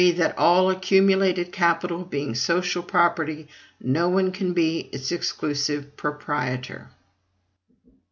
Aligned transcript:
That 0.15 0.35
all 0.35 0.71
accumulated 0.71 1.51
capital 1.51 2.03
being 2.03 2.33
social 2.33 2.81
property, 2.81 3.49
no 3.79 4.09
one 4.09 4.31
can 4.31 4.51
be 4.53 4.79
its 4.91 5.11
exclusive 5.11 5.95
proprietor. 5.95 6.89